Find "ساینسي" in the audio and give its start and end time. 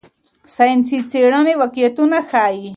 0.55-0.97